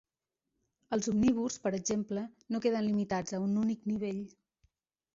Els 0.97 1.09
omnívors, 1.11 1.59
per 1.67 1.73
exemple, 1.79 2.25
no 2.57 2.65
queden 2.67 2.87
limitats 2.91 3.39
a 3.39 3.45
un 3.49 3.57
únic 3.69 3.89
nivell. 3.95 4.29